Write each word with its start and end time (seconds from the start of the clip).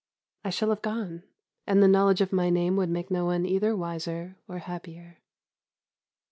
I 0.43 0.49
shall 0.49 0.69
have 0.69 0.81
gone, 0.81 1.21
and 1.67 1.83
the 1.83 1.87
knowledge 1.87 2.21
of 2.21 2.33
my 2.33 2.49
name 2.49 2.75
would 2.77 2.89
make 2.89 3.11
no 3.11 3.25
one 3.25 3.45
either 3.45 3.75
wiser 3.77 4.35
or 4.47 4.57
happier." 4.57 5.19